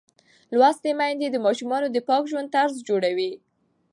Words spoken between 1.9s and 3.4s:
د پاک ژوند طرز جوړوي.